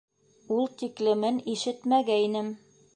Ул 0.55 0.65
тиклемен 0.83 1.39
ишетмәгәйнем. 1.57 2.55